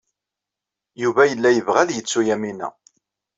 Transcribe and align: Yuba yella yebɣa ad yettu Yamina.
Yuba 1.03 1.21
yella 1.29 1.49
yebɣa 1.51 1.79
ad 1.83 1.91
yettu 1.93 2.21
Yamina. 2.27 2.67